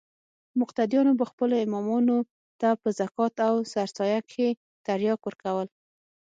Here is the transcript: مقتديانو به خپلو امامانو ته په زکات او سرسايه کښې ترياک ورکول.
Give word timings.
مقتديانو 0.59 1.13
به 1.19 1.25
خپلو 1.31 1.55
امامانو 1.65 2.17
ته 2.59 2.69
په 2.81 2.87
زکات 2.99 3.33
او 3.49 3.55
سرسايه 3.73 4.19
کښې 4.29 4.47
ترياک 4.85 5.21
ورکول. 5.25 5.67